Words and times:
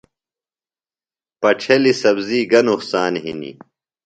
پڇھیلیۡ 1.41 1.97
سبزی 2.01 2.39
گہ 2.51 2.61
نقصان 2.69 3.13
ہِنیۡ؟ 3.23 3.57